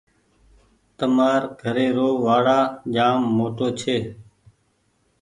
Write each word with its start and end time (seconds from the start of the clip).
تمآر 0.97 1.41
گھري 1.61 1.87
رو 1.95 2.07
وآڙآ 2.23 2.59
جآم 2.93 3.17
موٽو 3.35 3.67
ڇي۔ 3.79 3.97